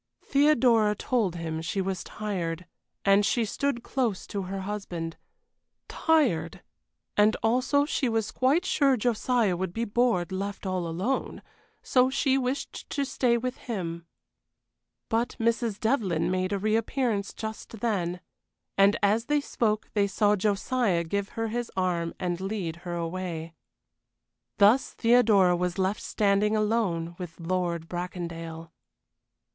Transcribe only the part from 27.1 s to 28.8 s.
with Lord Bracondale.